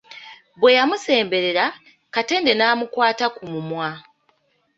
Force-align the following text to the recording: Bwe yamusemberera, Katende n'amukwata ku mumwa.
Bwe 0.59 0.75
yamusemberera, 0.77 1.65
Katende 2.13 2.51
n'amukwata 2.55 3.25
ku 3.35 3.43
mumwa. 3.51 3.89